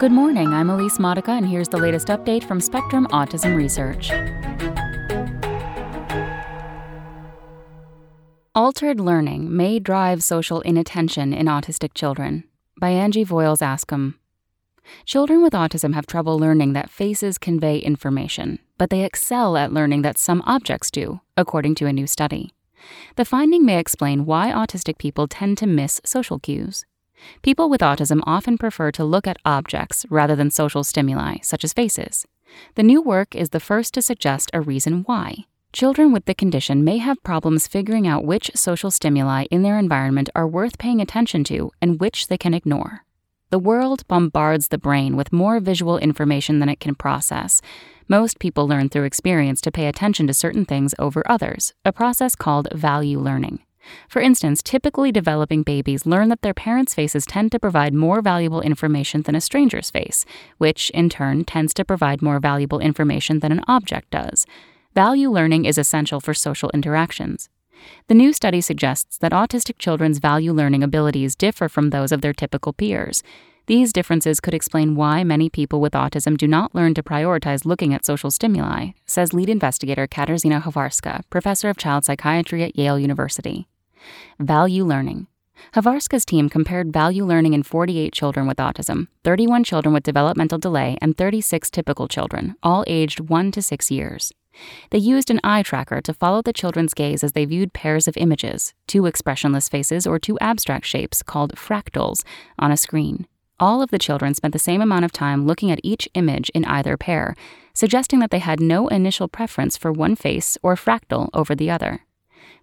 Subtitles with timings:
[0.00, 4.10] Good morning, I'm Elise Modica, and here's the latest update from Spectrum Autism Research.
[8.56, 12.42] Altered learning may drive social inattention in autistic children
[12.80, 14.14] by Angie Voyles Askham.
[15.06, 20.02] Children with autism have trouble learning that faces convey information, but they excel at learning
[20.02, 22.52] that some objects do, according to a new study.
[23.14, 26.84] The finding may explain why autistic people tend to miss social cues.
[27.42, 31.72] People with autism often prefer to look at objects rather than social stimuli, such as
[31.72, 32.26] faces.
[32.74, 35.46] The new work is the first to suggest a reason why.
[35.72, 40.30] Children with the condition may have problems figuring out which social stimuli in their environment
[40.34, 43.04] are worth paying attention to and which they can ignore.
[43.50, 47.60] The world bombards the brain with more visual information than it can process.
[48.08, 52.34] Most people learn through experience to pay attention to certain things over others, a process
[52.34, 53.60] called value learning.
[54.08, 58.60] For instance, typically developing babies learn that their parents' faces tend to provide more valuable
[58.60, 60.24] information than a stranger's face,
[60.58, 64.46] which, in turn, tends to provide more valuable information than an object does.
[64.94, 67.48] Value learning is essential for social interactions.
[68.08, 72.32] The new study suggests that autistic children's value learning abilities differ from those of their
[72.32, 73.22] typical peers.
[73.66, 77.94] These differences could explain why many people with autism do not learn to prioritize looking
[77.94, 83.66] at social stimuli, says lead investigator Katarzyna Chawarska, professor of child psychiatry at Yale University.
[84.38, 85.26] Value learning.
[85.74, 90.98] Chawarska's team compared value learning in 48 children with autism, 31 children with developmental delay,
[91.00, 94.32] and 36 typical children, all aged 1 to 6 years.
[94.90, 98.16] They used an eye tracker to follow the children's gaze as they viewed pairs of
[98.16, 102.22] images, two expressionless faces or two abstract shapes called fractals,
[102.58, 103.26] on a screen.
[103.58, 106.64] All of the children spent the same amount of time looking at each image in
[106.64, 107.34] either pair,
[107.72, 112.02] suggesting that they had no initial preference for one face or fractal over the other.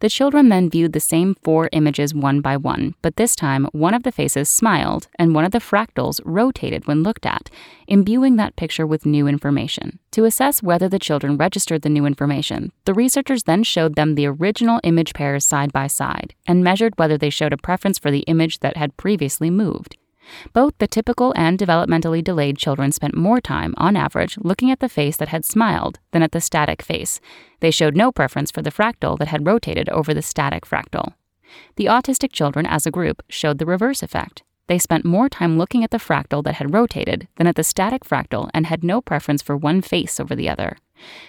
[0.00, 3.94] The children then viewed the same four images one by one, but this time one
[3.94, 7.50] of the faces smiled and one of the fractals rotated when looked at,
[7.88, 9.98] imbuing that picture with new information.
[10.12, 14.26] To assess whether the children registered the new information, the researchers then showed them the
[14.26, 18.24] original image pairs side by side and measured whether they showed a preference for the
[18.28, 19.97] image that had previously moved.
[20.52, 24.88] Both the typical and developmentally delayed children spent more time, on average, looking at the
[24.88, 27.20] face that had smiled than at the static face.
[27.60, 31.14] They showed no preference for the fractal that had rotated over the static fractal.
[31.76, 34.42] The autistic children, as a group, showed the reverse effect.
[34.66, 38.04] They spent more time looking at the fractal that had rotated than at the static
[38.04, 40.76] fractal and had no preference for one face over the other.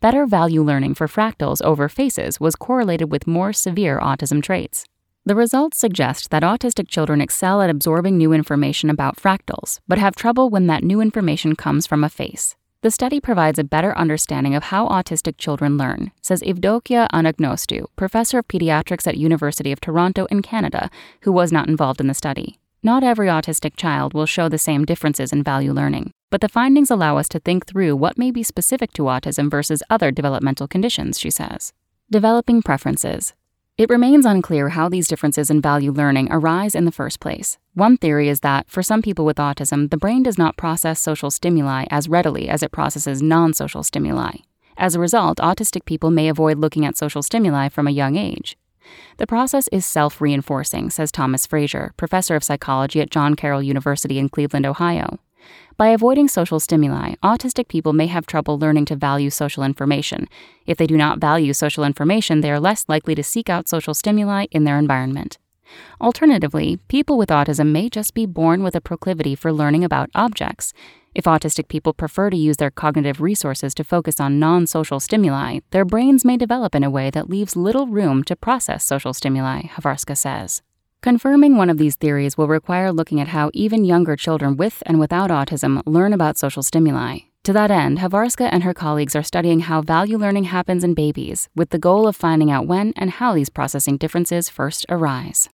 [0.00, 4.84] Better value learning for fractals over faces was correlated with more severe autism traits.
[5.26, 10.16] The results suggest that autistic children excel at absorbing new information about fractals, but have
[10.16, 12.56] trouble when that new information comes from a face.
[12.80, 18.38] The study provides a better understanding of how autistic children learn, says Evdokia Anagnostou, professor
[18.38, 20.88] of pediatrics at University of Toronto in Canada,
[21.20, 22.58] who was not involved in the study.
[22.82, 26.90] Not every autistic child will show the same differences in value learning, but the findings
[26.90, 31.20] allow us to think through what may be specific to autism versus other developmental conditions,
[31.20, 31.74] she says.
[32.10, 33.34] Developing preferences.
[33.80, 37.56] It remains unclear how these differences in value learning arise in the first place.
[37.72, 41.30] One theory is that, for some people with autism, the brain does not process social
[41.30, 44.32] stimuli as readily as it processes non social stimuli.
[44.76, 48.58] As a result, autistic people may avoid looking at social stimuli from a young age.
[49.16, 54.18] The process is self reinforcing, says Thomas Frazier, professor of psychology at John Carroll University
[54.18, 55.20] in Cleveland, Ohio.
[55.76, 60.28] By avoiding social stimuli, autistic people may have trouble learning to value social information.
[60.66, 63.94] If they do not value social information, they are less likely to seek out social
[63.94, 65.38] stimuli in their environment.
[66.00, 70.72] Alternatively, people with autism may just be born with a proclivity for learning about objects.
[71.14, 75.60] If autistic people prefer to use their cognitive resources to focus on non social stimuli,
[75.70, 79.62] their brains may develop in a way that leaves little room to process social stimuli,
[79.62, 80.62] Chawarska says.
[81.02, 85.00] Confirming one of these theories will require looking at how even younger children with and
[85.00, 87.20] without autism learn about social stimuli.
[87.44, 91.48] To that end, Chawarska and her colleagues are studying how value learning happens in babies,
[91.56, 95.48] with the goal of finding out when and how these processing differences first arise.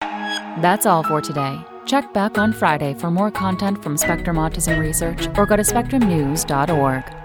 [0.00, 1.64] That's all for today.
[1.86, 7.19] Check back on Friday for more content from Spectrum Autism Research or go to spectrumnews.org.